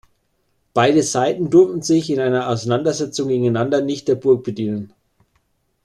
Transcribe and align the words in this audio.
Beide 0.73 1.03
Seiten 1.03 1.51
durften 1.51 1.83
sich 1.83 2.09
in 2.09 2.19
einer 2.19 2.47
Auseinandersetzungen 2.49 3.29
gegeneinander 3.39 3.81
nicht 3.83 4.07
der 4.07 4.15
Burg 4.15 4.43
bedienen. 4.43 4.93